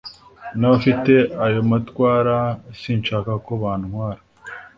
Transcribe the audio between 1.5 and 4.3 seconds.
matwara sinshaka ko bantwara